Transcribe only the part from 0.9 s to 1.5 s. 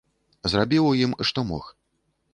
у ім, што